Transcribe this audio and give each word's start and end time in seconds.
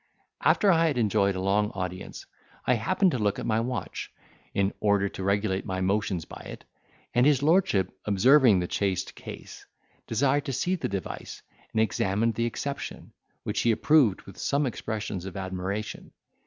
After 0.43 0.71
I 0.71 0.87
had 0.87 0.97
enjoyed 0.97 1.35
a 1.35 1.39
long 1.39 1.69
audience, 1.75 2.25
I 2.65 2.73
happened 2.73 3.11
to 3.11 3.19
look 3.19 3.37
at 3.37 3.45
my 3.45 3.59
watch, 3.59 4.11
in 4.51 4.73
order 4.79 5.07
to 5.09 5.21
regulate 5.23 5.63
my 5.63 5.79
motions 5.79 6.25
by 6.25 6.41
it; 6.49 6.65
and 7.13 7.23
his 7.23 7.43
lordship, 7.43 7.95
observing 8.05 8.57
the 8.61 8.67
chased 8.67 9.13
case, 9.13 9.63
desired 10.07 10.45
to 10.45 10.53
see 10.53 10.73
the 10.73 10.89
device, 10.89 11.43
and 11.71 11.79
examine 11.83 12.31
the 12.31 12.45
exception, 12.45 13.11
which 13.43 13.61
he 13.61 13.71
approved 13.71 14.23
with 14.23 14.39
some 14.39 14.65
expressions 14.65 15.25
of 15.25 15.37
admiration. 15.37 16.09